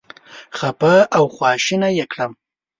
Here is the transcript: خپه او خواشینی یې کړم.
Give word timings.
خپه 0.57 0.93
او 1.17 1.23
خواشینی 1.35 1.91
یې 1.99 2.05
کړم. 2.11 2.31